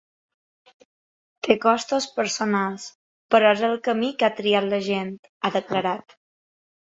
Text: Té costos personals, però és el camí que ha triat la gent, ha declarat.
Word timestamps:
Té 1.47 1.57
costos 1.65 2.07
personals, 2.15 2.87
però 3.35 3.51
és 3.59 3.61
el 3.69 3.77
camí 3.89 4.11
que 4.23 4.29
ha 4.29 4.31
triat 4.41 4.67
la 4.73 4.81
gent, 4.89 5.13
ha 5.43 5.53
declarat. 5.59 6.19